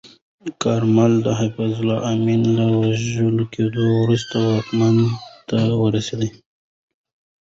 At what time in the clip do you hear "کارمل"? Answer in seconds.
0.63-1.11